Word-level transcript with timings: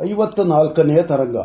ಐವತ್ತ 0.00 0.40
ನಾಲ್ಕನೆಯ 0.40 1.02
ತರಂಗ. 1.02 1.36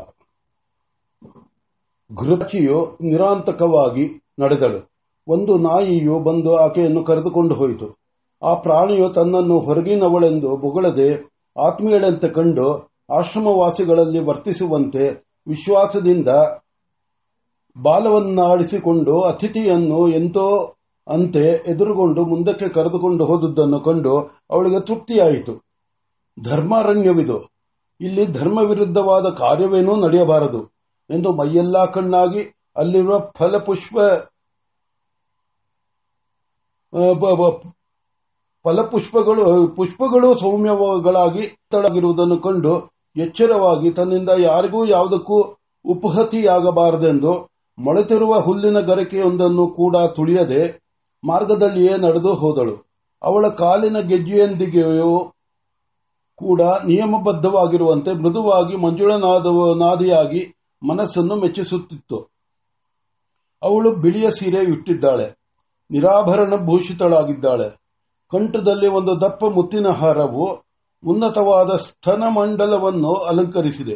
ಘೃಚಿಯು 2.16 2.98
ನಿರಾಂತಕವಾಗಿ 3.02 4.24
ನಡೆದಳು. 4.40 4.92
ಒಂದು 5.28 5.58
ನಾಯಿಯು 5.58 6.20
ಬಂದು 6.20 6.58
ಆಕೆಯನ್ನು 6.58 7.04
ಕರೆದುಕೊಂಡು 7.04 7.56
ಹೋಯಿತು. 7.56 8.00
ಆ 8.44 8.54
ಪ್ರಾಣಿಯು 8.54 9.10
ತನ್ನನ್ನು 9.10 9.60
ಹೊರಗಿನವಳೆಂದು 9.60 10.58
ಬೊಗಳದೆ 10.58 11.32
ಆತ್ಮೀಯಳಂತೆ 11.58 12.28
ಕಂಡು 12.28 12.92
ಆಶ್ರಮವಾಸಿಗಳಲ್ಲಿ 13.12 14.20
ವರ್ತಿಸುವಂತೆ 14.20 15.10
ವಿಶ್ವಾಸದಿಂದ 15.48 16.28
ಬಾಲವನ್ನಾಡಿಸಿಕೊಂಡು 17.82 19.22
ಅತಿಥಿಯನ್ನು 19.22 20.08
ಎಂತೋ 20.08 20.76
ಅಂತೆ 21.08 21.64
ಎದುರುಗೊಂಡು 21.68 22.26
ಮುಂದಕ್ಕೆ 22.26 22.70
ಕರೆದುಕೊಂಡು 22.70 23.26
ಹೋದುದನ್ನು 23.26 23.80
ಕಂಡು 23.80 24.20
ಅವಳಿಗೆ 24.50 24.80
ತೃಪ್ತಿಯಾಯಿತು. 24.80 25.66
ಧರ್ಮಾರಣ್ಯವಿದು. 26.44 27.61
ಇಲ್ಲಿ 28.02 28.26
ಧರ್ಮ 28.32 28.60
ವಿರುದ್ಧವಾದ 28.60 29.28
ಕಾರ್ಯವೇನೂ 29.34 29.96
ನಡೆಯಬಾರದು 29.96 30.62
ಎಂದು 31.10 31.30
ಮೈಯೆಲ್ಲಾ 31.34 31.86
ಕಣ್ಣಾಗಿ 31.86 32.42
ಅಲ್ಲಿರುವ 32.76 33.16
ಫಲಪುಷ್ಪ 33.38 33.96
ಫಲಪುಷ್ಪಗಳು, 38.66 39.44
ಪುಷ್ಪಗಳು 39.76 40.30
ಸೌಮ್ಯಗಳಾಗಿ 40.36 41.44
ತಳಗಿರುವುದನ್ನು 41.72 42.38
ಕಂಡು 42.38 42.74
ಎಚ್ಚರವಾಗಿ 43.16 43.90
ತನ್ನಿಂದ 43.92 44.30
ಯಾರಿಗೂ 44.40 44.86
ಯಾವುದಕ್ಕೂ 44.86 45.38
ಉಪಹತಿಯಾಗಬಾರದೆಂದು 45.86 47.34
ಮೊಳೆತಿರುವ 47.78 48.34
ಹುಲ್ಲಿನ 48.40 48.80
ಗರಕೆಯೊಂದನ್ನು 48.80 49.68
ಕೂಡ 49.68 49.98
ತುಳಿಯದೆ 50.16 50.62
ಮಾರ್ಗದಲ್ಲಿಯೇ 51.24 51.94
ನಡೆದು 51.98 52.34
ಹೋದಳು. 52.34 52.76
ಅವಳ 53.22 53.48
ಕಾಲಿನ 53.48 54.00
ಗೆಜ್ಜೆಯೊಂದಿಗೆಯೂ 54.00 55.12
ಕೂಡ 56.42 56.62
ನಿಯಮಬದ್ಧವಾಗಿರುವಂತೆ 56.62 58.14
ಮೃದುವಾಗಿ 58.14 58.76
ಮಂಜುಳನಾದಿಯಾಗಿ 58.76 60.56
ಮನಸ್ಸನ್ನು 60.88 61.36
ಮೆಚ್ಚಿಸುತ್ತಿತ್ತು. 61.36 62.32
ಅವಳು 63.64 63.96
ಬಿಳಿಯ 63.96 64.32
ಸೀರೆ 64.32 64.64
ಇಟ್ಟಿದ್ದಾಳೆ. 64.64 65.42
ನಿರಾಭರಣ 65.92 66.56
ಭೂಷಿತಳಾಗಿದ್ದಾಳೆ. 66.56 67.82
ಕಂಠದಲ್ಲಿ 68.32 68.88
ಒಂದು 68.88 69.22
ದಪ್ಪ 69.22 69.46
ಮುತ್ತಿನ 69.46 69.88
ಹಾರವು 69.88 70.64
ಉನ್ನತವಾದ 71.08 71.78
ಸ್ತನ 71.78 72.24
ಮಂಡಲವನ್ನು 72.24 73.14
ಅಲಂಕರಿಸಿದೆ. 73.14 73.96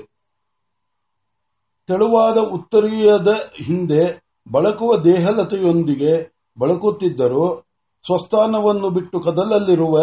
ತೆಳುವಾದ 1.88 2.38
ಉತ್ತರೀಯದ 2.38 3.28
ಹಿಂದೆ 3.64 4.24
ಬಳಕುವ 4.52 4.96
ದೇಹಲತೆಯೊಂದಿಗೆ 4.96 6.34
ಬಳಕುತ್ತಿದ್ದರೂ, 6.60 7.64
ಸ್ವಸ್ಥಾನವನ್ನು 8.06 8.90
ಬಿಟ್ಟು 8.90 9.20
ಕದಲಲ್ಲಿರುವ 9.20 10.00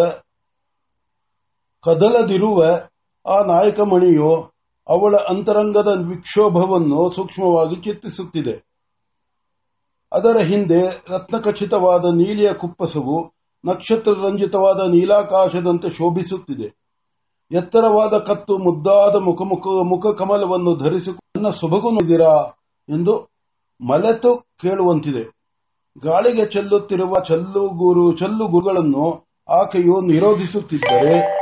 ಕದಲದಿರುವ 1.85 2.65
ಆ 3.27 3.43
ನಾಯಕಮಣಿಯು 3.45 4.53
ಅವಳ 4.89 5.17
ಅಂತರಂಗದ 5.17 6.05
ವಿಕ್ಷೋಭವನ್ನು 6.09 7.13
ಸೂಕ್ಷ್ಮವಾಗಿ 7.17 7.77
ಚಿತ್ತಿಸುತ್ತಿದೆ 7.77 8.73
ಅದರ 10.13 10.39
ಹಿಂದೆ 10.39 11.05
ರತ್ನಖಚಿತವಾದ 11.09 12.05
ನೀಲಿಯ 12.17 12.53
ಕುಪ್ಪಸವು 12.53 13.33
ನಕ್ಷತ್ರ 13.65 14.13
ರಂಜಿತವಾದ 14.13 14.91
ನೀಲಾಕಾಶದಂತೆ 14.91 15.91
ಶೋಭಿಸುತ್ತಿದೆ. 15.91 16.75
ಎತ್ತರವಾದ 17.51 18.19
ಕತ್ತು 18.19 18.59
ಮುದ್ದಾದ 18.59 19.17
ಮುಖಮುಖ 19.17 19.67
ಮುಖ 19.67 20.07
ಕಮಲವನ್ನು 20.19 20.77
ಧರಿಸಿ 20.77 21.11
ನನ್ನ 21.11 21.51
ಸೊಬಗು 21.51 21.91
ನೋಡಿದಿರಾ 21.91 22.53
ಎಂದು 22.89 23.29
ಮಲೆತು 23.81 24.37
ಕೇಳುವಂತಿದೆ. 24.37 25.23
ಗಾಳಿಗೆ 26.03 26.47
ಚೆಲ್ಲುತ್ತಿರುವ 26.47 27.21
ಚಲ್ಲುಗುರು 27.21 28.17
ಚಲ್ಲುಗುರುಗಳನ್ನು 28.17 29.25
ಆಕೆಯು 29.49 30.01
ನಿರೋಧಿಸುತ್ತಿದ್ದರೆ 30.01 31.42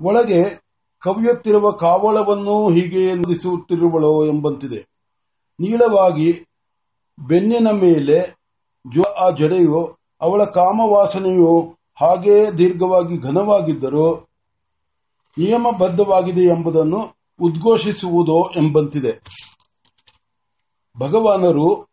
ಒಳಗೆ 0.00 0.62
ಕವಿಯುತ್ತಿರುವ 0.98 1.70
ಕಾವಳವನ್ನು 1.70 2.70
ಹೀಗೆ 2.70 3.14
ನುಡಿಸುತ್ತಿರುವಳೋ 3.14 4.26
ಎಂಬಂತಿದೆ. 4.26 4.88
ನೀಳವಾಗಿ 5.60 6.46
ಬೆನ್ನಿನ 7.28 7.70
ಮೇಲೆ 7.70 8.40
ಆ 9.18 9.30
ಜಡೆಯು, 9.30 9.98
ಅವಳ 10.20 10.44
ಕಾಮವಾಸನೆಯು 10.44 11.76
ಹಾಗೇ 12.00 12.50
ದೀರ್ಘವಾಗಿ 12.50 13.18
ಘನವಾಗಿದ್ದರೂ 13.18 14.28
ನಿಯಮಬದ್ಧವಾಗಿದೆ 15.38 16.40
ಎಂಬುದನ್ನು 16.40 17.00
ಉದ್ಘೋಷಿಸುವುದೋ 17.40 18.50
ಎಂಬಂತಿದೆ. 18.56 19.12
ಭಗವಾನರು 20.98 21.86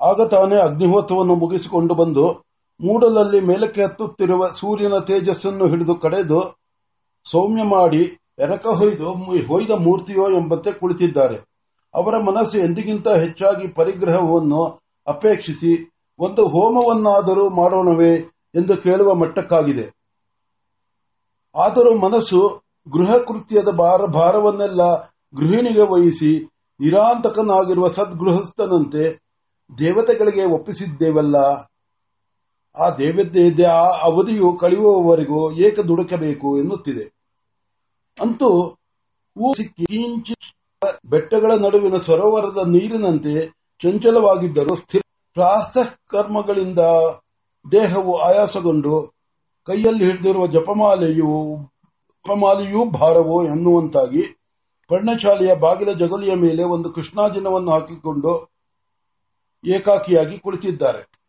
ಆಗ 0.00 0.22
ತಾನೇ 0.22 0.56
ಅಗ್ನಿಹೋತ್ರವನ್ನು 0.56 1.34
ಮುಗಿಸಿಕೊಂಡು 1.34 1.94
ಬಂದು, 1.94 2.44
ಮೂಡಲಲ್ಲಿ 2.80 3.40
ಮೇಲಕ್ಕೆ 3.40 3.82
ಹತ್ತುತ್ತಿರುವ 3.82 4.48
ಸೂರ್ಯನ 4.48 4.98
ತೇಜಸ್ಸನ್ನು 4.98 5.66
ಹಿಡಿದು 5.66 5.94
ಕಡೆದು 5.94 6.59
ಸೌಮ್ಯ 7.24 7.62
ಮಾಡಿ 7.62 8.18
ಎರಕ 8.38 8.66
ಹೊಯ್ದು 8.66 9.12
ಹೊಯ್ದ 9.46 9.70
ಮೂರ್ತಿಯೋ 9.70 10.30
ಎಂಬಂತೆ 10.30 10.72
ಕುಳಿತಿದ್ದಾರೆ. 10.72 11.36
ಅವರ 11.94 12.18
ಮನಸ್ಸು 12.18 12.58
ಎಂದಿಗಿಂತ 12.58 13.08
ಹೆಚ್ಚಾಗಿ 13.08 13.68
ಪರಿಗ್ರಹವನ್ನು 13.68 14.80
ಅಪೇಕ್ಷಿಸಿ 15.06 15.90
ಒಂದು 16.18 16.46
ಹೋಮವನ್ನಾದರೂ 16.46 17.50
ಮಾಡೋಣವೇ 17.50 18.14
ಎಂದು 18.54 18.76
ಕೇಳುವ 18.76 19.14
ಮಟ್ಟಕ್ಕಾಗಿದೆ. 19.14 19.86
ಆದರೂ 21.54 21.98
ಮನಸ್ಸು 21.98 22.62
ಗೃಹ 22.92 23.16
ಕೃತ್ಯದ 23.16 23.68
ಭಾರ, 23.68 24.04
ಭಾರವನ್ನೆಲ್ಲ 24.04 25.04
ಗೃಹಿಣಿಗೆ 25.36 25.82
ವಹಿಸಿ 25.82 26.48
ನಿರಾಂತಕನಾಗಿರುವ 26.80 27.88
ಸದ್ಗೃಹಸ್ಥನಂತೆ 27.88 29.18
ದೇವತೆಗಳಿಗೆ 29.78 30.44
ಒಪ್ಪಿಸಿದ್ದೇವಲ್ಲ. 30.44 31.36
ಆ 32.78 32.90
ದೇವತೆ 32.90 33.64
ಆ 33.64 33.84
ಅವಧಿಯು 34.02 34.56
ಕಳೆಯುವವರೆಗೂ 34.56 35.52
ಏಕ 35.52 35.80
ದುಡುಕಬೇಕು 35.80 36.58
ಎನ್ನುತ್ತಿದೆ. 36.58 37.04
ಅಂತೂ 38.20 38.76
ಬೆಟ್ಟಗಳ 41.06 41.52
ನಡುವಿನ 41.52 41.96
ಸರೋವರದ 41.96 42.68
ನೀರಿನಂತೆ 42.68 43.34
ಚಂಚಲವಾಗಿದ್ದರೂ 43.82 44.74
ಸ್ಥಿರ 44.74 45.00
ಪ್ರಾಸ್ತ 45.34 45.78
ಕರ್ಮಗಳಿಂದ 46.08 46.78
ದೇಹವು 47.72 48.18
ಆಯಾಸಗೊಂಡು 48.18 49.12
ಕೈಯಲ್ಲಿ 49.66 50.04
ಹಿಡಿದಿರುವ 50.04 50.46
ಜಪಮಾಲೆಯು 50.46 51.56
ಜಪಮಾಲೆಯೂ 52.24 52.90
ಭಾರವೋ 52.90 53.44
ಎನ್ನುವಂತಾಗಿ 53.44 54.22
ಪರ್ಣಶಾಲೆಯ 54.88 55.54
ಬಾಗಿಲ 55.54 55.92
ಜಗಲಿಯ 55.92 56.34
ಮೇಲೆ 56.34 56.62
ಒಂದು 56.62 56.90
ಕೃಷ್ಣಾಜಿನವನ್ನು 56.90 57.70
ಹಾಕಿಕೊಂಡು 57.70 58.50
ಏಕಾಕಿಯಾಗಿ 59.64 60.38
ಕುಳಿತಿದ್ದಾರೆ. 60.38 61.19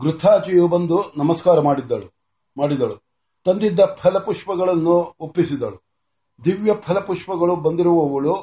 ಗೃಥಾಚಿಯು 0.00 0.68
ಬಂದು 0.68 1.04
ನಮಸ್ಕಾರ 1.16 1.60
ಮಾಡಿದ್ದಳು, 1.60 2.14
ಮಾಡಿದಳು. 2.56 2.96
ತಂದಿದ್ದ 3.44 3.80
ಫಲಪುಷ್ಪಗಳನ್ನು 3.84 5.16
ಒಪ್ಪಿಸಿದಳು. 5.20 5.82
ದಿವ್ಯ 6.44 6.72
ಫಲಪುಷ್ಪಗಳು 6.80 7.56
ಬಂದಿರುವವಳು 7.56 8.34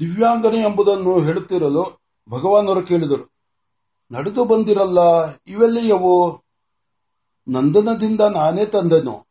ದಿವ್ಯಾಂಗನೆ 0.00 0.58
ಎಂಬುದನ್ನು 0.58 1.20
ಹೇಳುತ್ತಿರಲು 1.20 1.84
ಭಗವಾನರು 2.28 2.86
ಕೇಳಿದರು. 2.86 3.32
ನಡೆದು 4.10 4.44
ಬಂದಿರಲ್ಲ, 4.44 5.00
ಇವೆಲ್ಲಿಯವು? 5.46 6.42
ನಂದನದಿಂದ 7.48 8.20
ನಾನೇ 8.20 8.66
ತಂದೆನು. 8.66 9.26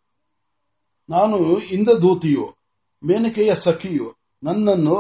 ನಾನು 1.10 1.38
ಇಂದ್ರದೂತಿಯು 1.58 2.56
ಮೇನಕೆಯ 3.04 3.56
ಸಖಿಯು, 3.56 4.16
ನನ್ನನ್ನು 4.44 4.96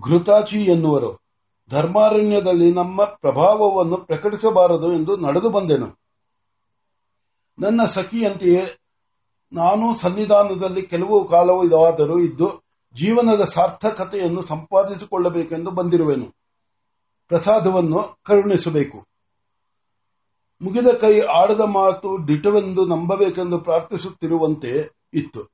ಘೃತಾಚಿ 0.00 0.64
ಎನ್ನುವರು. 0.64 1.25
ಧರ್ಮಾರಣ್ಯದಲ್ಲಿ 1.70 2.72
ನಮ್ಮ 2.72 3.04
ಪ್ರಭಾವವನ್ನು 3.04 3.96
ಪ್ರಕಟಿಸಬಾರದು 3.96 4.92
ಎಂದು 4.92 5.16
ನಡೆದು 5.16 5.50
ಬಂದೆನು. 5.50 5.98
ನನ್ನ 7.58 7.84
ಸಖಿಯಂತೆಯೇ, 7.84 8.78
ನಾನು 9.52 9.96
ಸನ್ನಿಧಾನದಲ್ಲಿ 9.96 10.82
ಕೆಲವು 10.82 11.28
ಕಾಲವು 11.28 11.64
ಇದಾದರೂ 11.64 12.18
ಇದ್ದು 12.18 12.62
ಜೀವನದ 12.94 13.44
ಸಾರ್ಥಕತೆಯನ್ನು 13.44 14.42
ಸಂಪಾದಿಸಿಕೊಳ್ಳಬೇಕೆಂದು 14.42 15.70
ಬಂದಿರುವೆನು. 15.70 16.34
ಪ್ರಸಾದವನ್ನು 17.28 18.18
ಕರುಣಿಸಬೇಕು. 18.22 19.06
ಮುಗಿದ 20.62 20.86
ಕೈ 21.00 21.20
ಆಡದ 21.20 21.60
ಮಾತು 21.60 22.28
ದಿಟವೆಂದು 22.28 22.86
ನಂಬಬೇಕೆಂದು 22.86 23.58
ಪ್ರಾರ್ಥಿಸುತ್ತಿರುವಂತೆ 23.58 24.96
ಇತ್ತು. 25.12 25.50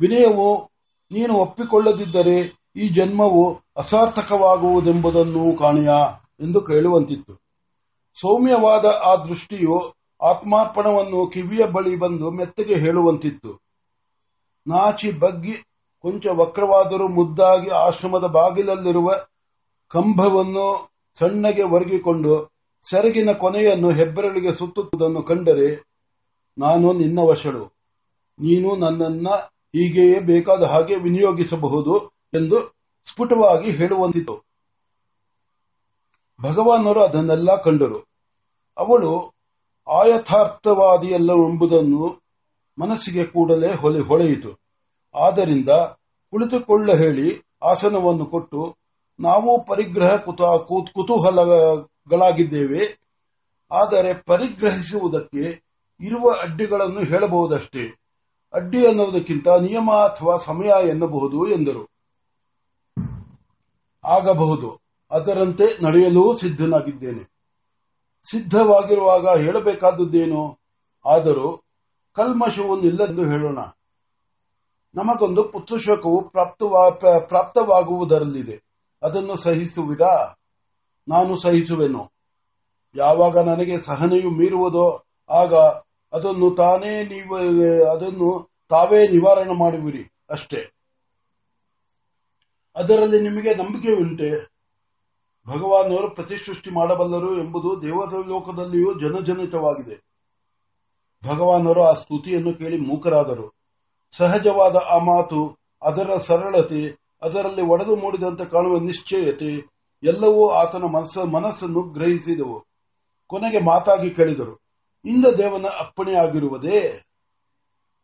ವಿನಯವು, 0.00 0.70
ನೀನು 1.10 1.34
ಒಪ್ಪಿಕೊಳ್ಳದಿದ್ದರೆ 1.34 2.57
ಈ 2.78 2.88
ಜನ್ಮವು 2.88 3.60
ಅಸಾರ್ಥಕವಾಗುವುದೆಂಬುದನ್ನು 3.76 5.56
ಕಾಣೆಯ 5.58 5.90
ಎಂದು 6.40 6.60
ಕೇಳುವಂತಿತ್ತು. 6.60 7.34
ಸೌಮ್ಯವಾದ 8.20 8.84
ಆ 9.02 9.12
ದೃಷ್ಟಿಯು 9.24 9.76
ಆತ್ಮಾರ್ಪಣವನ್ನು 10.22 11.26
ಕಿವಿಯ 11.26 11.66
ಬಳಿ 11.66 11.96
ಬಂದು 11.96 12.30
ಮೆತ್ತಗೆ 12.30 12.74
ಹೇಳುವಂತಿತ್ತು. 12.74 13.50
ನಾಚಿ 14.66 15.10
ಬಗ್ಗಿ 15.10 15.54
ಕೊಂಚ 16.00 16.26
ವಕ್ರವಾದರೂ 16.26 17.08
ಮುದ್ದಾಗಿ 17.08 17.70
ಆಶ್ರಮದ 17.70 18.26
ಬಾಗಿಲಲ್ಲಿರುವ 18.26 19.08
ಕಂಬವನ್ನು 19.88 20.90
ಸಣ್ಣಗೆ 21.18 21.62
ಒರಗಿಕೊಂಡು 21.62 22.32
ಸೆರಗಿನ 22.90 23.32
ಕೊನೆಯನ್ನು 23.32 23.90
ಹೆಬ್ಬೆರಳಿಗೆ 23.90 24.52
ಸುತ್ತುವುದನ್ನು 24.52 25.22
ಕಂಡರೆ, 25.22 25.68
ನಾನು 26.58 26.92
ನಿನ್ನ 26.92 27.18
ವಶಳು. 27.22 27.64
ನೀನು 28.40 28.76
ನನ್ನನ್ನ 28.76 29.28
ಹೀಗೆಯೇ 29.74 30.20
ಬೇಕಾದ 30.20 30.62
ಹಾಗೆ 30.62 30.96
ವಿನಿಯೋಗಿಸಬಹುದು. 30.96 32.17
ಎಂದು 32.34 32.76
ಸ್ಫುಟವಾಗಿ 33.10 33.70
ಹೇಳುವಂತಿತ್ತು 33.70 34.48
ಭಗವಾನರು 36.42 37.04
ಅದನ್ನೆಲ್ಲ 37.04 37.62
ಕಂಡರು. 37.62 38.08
ಅವಳು 38.78 39.34
ಆಯಥಾರ್ಥವಾದಿಯಲ್ಲವೆಂಬುದನ್ನು 39.88 42.22
ಮನಸ್ಸಿಗೆ 42.78 43.24
ಕೂಡಲೇ 43.24 43.74
ಹೊಲೆ 43.74 43.98
ಹೊಳೆಯಿತು. 43.98 44.60
ಆದ್ದರಿಂದ 45.14 45.68
ಕುಳಿತುಕೊಳ್ಳ 46.30 46.94
ಹೇಳಿ 46.94 47.48
ಆಸನವನ್ನು 47.62 48.26
ಕೊಟ್ಟು, 48.26 48.76
ನಾವು 49.20 49.64
ಪರಿಗ್ರಹ 49.64 50.16
ಕುತ- 50.16 50.58
ಕುತ್- 50.58 50.92
ಕುತೂಹಲಗಳಾಗಿದ್ದೇವೆ, 50.92 52.98
ಆದರೆ 53.70 54.14
ಪರಿಗ್ರಹಿಸುವುದಕ್ಕೆ 54.14 55.62
ಇರುವ 56.00 56.34
ಅಡ್ಡಿಗಳನ್ನು 56.42 57.00
ಹೇಳಬಹುದಷ್ಟೇ. 57.00 57.98
ಅಡ್ಡಿ 58.54 58.86
ಅನ್ನುವುದಕ್ಕಿಂತ 58.86 59.48
ನಿಯಮ 59.48 59.90
ಅಥವಾ 59.90 60.38
ಸಮಯ 60.38 60.88
ಎನ್ನಬಹುದು 60.88 61.48
ಎಂದರು. 61.48 61.97
ಆಗಬಹುದು. 64.08 64.80
ಅದರಂತೆ 65.10 65.84
ನಡೆಯಲು 65.84 66.36
ಸಿದ್ಧನಾಗಿದ್ದೇನೆ. 66.36 67.22
ಸಿದ್ಧವಾಗಿರುವಾಗ 68.30 69.28
ಹೇಳಬೇಕಾದದ್ದೇನು? 69.28 70.58
ಆದರೂ 71.06 71.62
ಕಲ್ಮಶವು 72.14 72.80
ನಿಲ್ಲೆಂದು 72.80 73.24
ಹೇಳೋಣ. 73.24 73.58
ನಮಗೊಂದು 74.94 75.44
ಪುತ್ರಶೋಕವು 75.44 76.28
ಪ್ರಾಪ್ತವಾ- 76.28 76.92
ಪ್ರ- 76.92 77.20
ಪ್ರಾಪ್ತವಾಗುವುದರಲ್ಲಿದೆ. 77.20 78.62
ಅದನ್ನು 79.02 79.36
ಸಹಿಸುವಿರಾ 79.36 80.34
ನಾನು 81.08 81.38
ಸಹಿಸುವೆನು. 81.38 82.12
ಯಾವಾಗ 82.96 83.38
ನನಗೆ 83.38 83.78
ಸಹನೆಯು 83.78 84.30
ಮೀರುವುದೋ, 84.30 85.04
ಆಗ 85.30 85.54
ಅದನ್ನು 86.12 86.54
ತಾನೇ 86.54 87.02
ನೀವು, 87.02 87.34
ಅದನ್ನು 87.90 88.50
ತಾವೇ 88.70 89.08
ನಿವಾರಣೆ 89.08 89.52
ಮಾಡುವಿರಿ. 89.52 90.12
ಅಷ್ಟೇ. 90.30 90.77
ಅದರಲ್ಲಿ 92.78 93.20
ನಿಮಗೆ 93.20 93.54
ನಂಬಿಕೆ 93.54 93.92
ಉಂಟೆ. 93.92 94.30
ಭಗವಾನವರು 95.48 96.10
ಪ್ರತಿಸೃಷ್ಟಿ 96.10 96.70
ಮಾಡಬಲ್ಲರು 96.70 97.38
ಎಂಬುದು 97.38 97.82
ದೇವಲೋಕದಲ್ಲಿಯೂ 97.82 99.00
ಜನಜನಿತವಾಗಿದೆ. 99.00 99.96
ಭಗವಾನರು 101.24 101.82
ಆ 101.82 101.92
ಸ್ತುತಿಯನ್ನು 101.92 102.54
ಕೇಳಿ 102.54 102.76
ಮೂಕರಾದರು. 102.76 103.54
ಸಹಜವಾದ 104.10 104.76
ಆ 104.90 104.98
ಮಾತು, 104.98 105.58
ಅದರ 105.82 106.16
ಸರಳತೆ, 106.18 106.98
ಅದರಲ್ಲಿ 107.22 107.62
ಒಡೆದು 107.62 107.96
ಮೂಡಿದಂತೆ 107.96 108.44
ಕಾಣುವ 108.44 108.78
ನಿಶ್ಚಯತೆ, 108.78 109.50
ಎಲ್ಲವೂ 110.02 110.48
ಆತನ 110.48 110.82
ಮನಸ್ಸ, 110.82 111.18
ಮನಸ್ಸನ್ನು 111.18 111.82
ಗ್ರಹಿಸಿದವು. 111.82 112.64
ಕೊನೆಗೆ 113.26 113.58
ಮಾತಾಗಿ 113.58 114.10
ಕೇಳಿದರು, 114.10 114.60
ಇಂದ 115.04 115.26
ದೇವನ 115.26 115.66
ಅಪ್ಪಣೆಯಾಗಿರುವುದೇ 115.66 117.06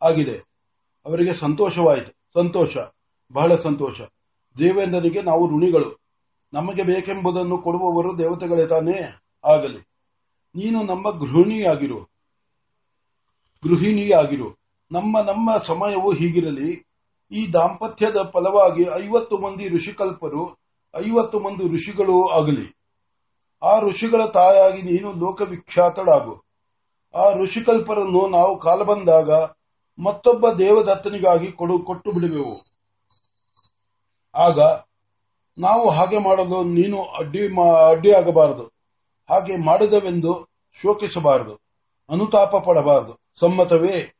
ಆಗಿದೆ. 0.02 0.36
ಅವರಿಗೆ 1.06 1.32
ಸಂತೋಷವಾಯಿತು. 1.34 2.12
ಸಂತೋಷ, 2.34 2.76
ಬಹಳ 3.32 3.56
ಸಂತೋಷ. 3.56 4.00
ದೇವೇಂದ್ರನಿಗೆ 4.58 5.22
ನಾವು 5.22 5.48
ಋಣಿಗಳು. 5.48 6.00
ನಮಗೆ 6.52 6.82
ಬೇಕೆಂಬುದನ್ನು 6.82 7.58
ಕೊಡುವವರು 7.58 8.18
ದೇವತೆಗಳೇ 8.18 8.66
ತಾನೇ? 8.66 9.22
ಆಗಲಿ. 9.44 9.78
ನೀನು 10.54 10.82
ನಮ್ಮ 10.82 11.10
ಗೃಹಿಣಿಯಾಗಿರು. 11.10 12.00
ಗೃಹಿಣಿಯಾಗಿರು. 13.64 14.58
ನಮ್ಮ 14.92 15.20
ನಮ್ಮ 15.20 15.56
ಸಮಯವು 15.64 16.12
ಹೀಗಿರಲಿ. 16.12 16.86
ಈ 17.32 17.52
ದಾಂಪತ್ಯದ 17.52 18.30
ಫಲವಾಗಿ 18.32 18.82
ಐವತ್ತು 18.82 19.38
ಮಂದಿ 19.38 19.68
ಋಷಿಕಲ್ಪರು, 19.68 20.56
ಐವತ್ತು 20.96 21.40
ಮಂದಿ 21.40 21.74
ಋಷಿಗಳು 21.74 22.28
ಆಗಲಿ. 22.28 22.76
ಆ 23.62 23.80
ಋಷಿಗಳ 23.80 24.24
ತಾಯಾಗಿ 24.24 24.82
ನೀನು 24.82 25.12
ಲೋಕವಿಖ್ಯಾತಳಾಗು. 25.12 26.42
ಆ 27.14 27.32
ಋಷಿಕಲ್ಪರನ್ನು 27.34 28.28
ನಾವು 28.28 28.58
ಕಾಲ 28.58 28.82
ಬಂದಾಗ 28.82 29.30
ಮತ್ತೊಬ್ಬ 29.98 30.50
ದೇವದತ್ತನಿಗಾಗಿ 30.50 31.52
ಕೊಡು 31.52 31.78
ಕೊಟ್ಟು 31.78 32.12
ಬಿಡುವೆವು. 32.12 32.73
ಆಗ 34.34 34.60
ನಾವು 35.58 35.88
ಹಾಗೆ 35.88 36.18
ಮಾಡಲು 36.18 36.64
ನೀನು 36.64 37.02
ಅಡ್ಡಿ 37.02 37.46
ಅಡ್ಡಿಯಾಗಬಾರದು 37.90 38.64
ಹಾಗೆ 39.30 39.56
ಮಾಡಿದವೆಂದು 39.56 40.48
ಶೋಕಿಸಬಾರದು. 40.82 41.54
ಅನುತಾಪ 42.10 42.56
ಪಡಬಾರದು 42.56 43.20
ಸಮ್ಮತವೇ 43.40 44.14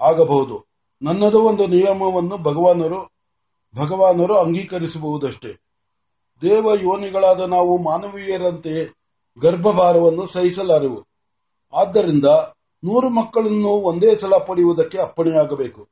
ಆಗಬಹುದು. 0.00 0.66
ನನ್ನದು 1.02 1.42
ಒಂದು 1.42 1.66
ನಿಯಮವನ್ನು 1.66 2.36
ಭಗವಾನರು 2.36 3.00
ಭಗವಾನರು 3.76 4.38
ಅಂಗೀಕರಿಸಬಹುದಷ್ಟೇ 4.38 5.52
ದೇವ 6.42 6.68
ಯೋನಿಗಳಾದ 6.82 7.40
ನಾವು 7.40 7.78
ಮಾನವೀಯರಂತೆ 7.78 8.94
ಗರ್ಭಭಾರವನ್ನು 9.38 10.26
ಸಹಿಸಲಾರೆವು. 10.26 11.06
ಆದ್ದರಿಂದ 11.72 12.24
ನೂರು 12.84 13.08
ಮಕ್ಕಳನ್ನು 13.08 13.68
ಒಂದೇ 13.68 14.16
ಸಲ 14.16 14.36
ಪಡೆಯುವುದಕ್ಕೆ 14.36 14.98
ಅಪ್ಪಣೆಯಾಗಬೇಕು. 14.98 15.88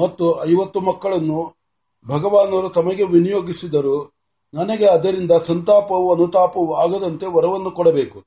ಮತ್ತು 0.00 0.44
ಐವತ್ತು 0.50 0.80
ಮಕ್ಕಳನ್ನು 0.80 1.61
ಭಗವಾನರು 2.06 2.68
ತಮಗೆ 2.68 3.04
ವಿನಿಯೋಗಿಸಿದರು 3.04 4.14
ನನಗೆ 4.54 4.86
ಅದರಿಂದ 4.86 5.30
ಸಂತಾಪವೂ 5.46 6.14
ಅನುತಾಪವೂ 6.14 6.72
ಆಗದಂತೆ 6.74 7.26
ವರವನ್ನು 7.26 7.70
ಕೊಡಬೇಕು. 7.70 8.24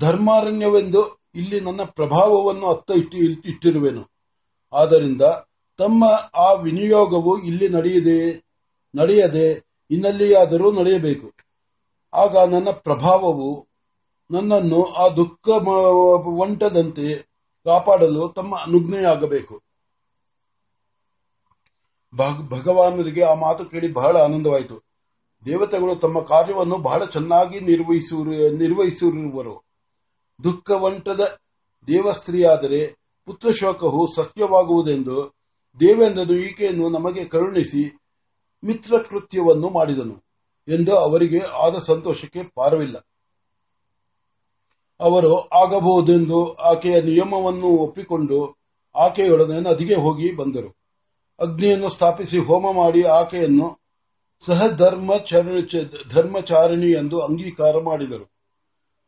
ಧರ್ಮಾರಣ್ಯವೆಂದು 0.00 1.18
ಇಲ್ಲಿ 1.34 1.60
ನನ್ನ 1.60 1.82
ಪ್ರಭಾವವನ್ನು 1.82 2.66
ಅತ್ತ 2.66 2.90
ಇಟ್ಟು 2.90 3.16
ಇಟ್ಟಿರುವೆನು. 3.16 4.10
ಆದ್ದರಿಂದ 4.72 5.22
ತಮ್ಮ 5.78 6.04
ಆ 6.34 6.52
ವಿನಿಯೋಗವು 6.52 7.42
ಇಲ್ಲಿ 7.42 7.68
ನಡೆಯದೆ 7.68 8.44
ನಡೆಯದೆ 8.94 9.64
ಇನ್ನಲ್ಲಿಯಾದರೂ 9.90 10.72
ನಡೆಯಬೇಕು. 10.72 11.32
ಆಗ 12.14 12.36
ನನ್ನ 12.36 12.70
ಪ್ರಭಾವವು 12.70 13.68
ನನ್ನನ್ನು 14.30 14.84
ಆ 14.84 15.08
ದುಃಖ 15.08 15.48
ಒಂಟದಂತೆ 16.26 17.28
ಕಾಪಾಡಲು 17.64 18.28
ತಮ್ಮ 18.28 18.58
ಅನುಜ್ಞೆಯಾಗಬೇಕು. 18.58 19.65
ಭಗವಾನರಿಗೆ 22.50 23.22
ಆ 23.22 23.34
ಮಾತು 23.34 23.64
ಕೇಳಿ 23.64 23.92
ಬಹಳ 23.92 24.16
ಆನಂದವಾಯಿತು. 24.16 24.76
ದೇವತೆಗಳು 25.44 25.94
ತಮ್ಮ 25.94 26.20
ಕಾರ್ಯವನ್ನು 26.20 26.76
ಬಹಳ 26.78 27.04
ಚೆನ್ನಾಗಿ 27.04 27.60
ನಿರ್ವಹಿಸಿರುವರು. 27.60 29.54
ದುಃಖವಂಟದ 30.44 31.22
ದೇವಸ್ತ್ರೀಯಾದರೆ 31.86 32.80
ಪುತ್ರಶೋಕವು 33.26 34.02
ಸತ್ಯವಾಗುವುದೆಂದು 34.16 35.34
ದೇವೇಂದ್ರನು 35.80 36.36
ಈಕೆಯನ್ನು 36.38 36.88
ನಮಗೆ 36.88 37.24
ಕರುಣಿಸಿ 37.24 37.82
ಮಿತ್ರಕೃತ್ಯವನ್ನು 38.64 39.68
ಮಾಡಿದನು 39.68 40.16
ಎಂದು 40.68 40.96
ಅವರಿಗೆ 40.96 41.38
ಆದ 41.38 41.78
ಸಂತೋಷಕ್ಕೆ 41.78 42.42
ಪಾರವಿಲ್ಲ. 42.54 42.96
ಅವರು 45.00 45.32
ಆಗಬಹುದೆಂದು 45.62 46.52
ಆಕೆಯ 46.54 47.00
ನಿಯಮವನ್ನು 47.00 47.66
ಒಪ್ಪಿಕೊಂಡು 47.66 48.38
ಆಕೆಯೊಡನೆ 48.94 49.60
ನದಿಗೆ 49.60 49.94
ಹೋಗಿ 49.94 50.32
ಬಂದರು. 50.32 50.85
ಅಗ್ನಿಯನ್ನು 51.40 51.88
ಸ್ಥಾಪಿಸಿ 51.88 52.38
ಹೋಮ 52.38 52.76
ಮಾಡಿ 52.76 53.02
ಆಕೆಯನ್ನು 53.02 53.78
ಸಹಧರ್ಮ 54.46 55.12
ಧರ್ಮಚಾರಿಣಿ 56.10 56.92
ಎಂದು 56.92 57.20
ಅಂಗೀಕಾರ 57.20 57.80
ಮಾಡಿದರು. 57.80 58.30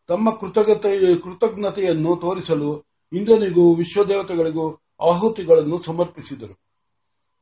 ತಮ್ಮ 0.09 0.31
ಕೃತಜ್ಞತೆ, 0.31 1.21
ಕೃತಜ್ಞತೆಯನ್ನು 1.21 2.17
ತೋರಿಸಲು 2.17 2.85
ಇಂದ್ರನಿಗೂ 3.13 3.75
ವಿಶ್ವದೇವತೆಗಳಿಗೂ 3.75 4.79
ಆಹುತಿಗಳನ್ನು 5.01 5.83
ಸಮರ್ಪಿಸಿದರು. 5.83 6.61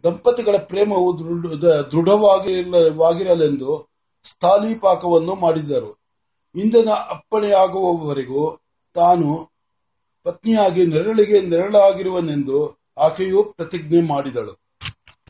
ದಂಪತಿಗಳ 0.05 0.57
ಪ್ರೇಮವು 0.57 1.19
ದೃಢ- 1.19 1.61
ದೃಢವಾಗಿರಲೆಂದು 1.91 3.89
ಸ್ಥಾಲಿಪಾಕವನ್ನು 4.25 5.35
ಮಾಡಿದರು. 5.35 5.99
ಇಂದ್ರನ 6.55 6.89
ಅಪ್ಪಣೆಯಾಗುವವರೆಗೂ 6.91 8.61
ತಾನು 8.95 9.51
ಪತ್ನಿಯಾಗಿ 10.25 10.87
ನೆರಳಿಗೆ 10.87 11.41
ನೆರಳಾಗಿರುವನೆಂದು 11.41 12.79
ಆಕೆಯು 12.99 13.43
ಪ್ರತಿಜ್ಞೆ 13.43 14.01
ಮಾಡಿದಳು. 14.01 14.66